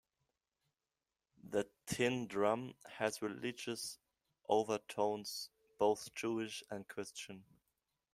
[1.43, 3.99] "The Tin Drum" has religious
[4.49, 7.43] overtones, both Jewish and Christian.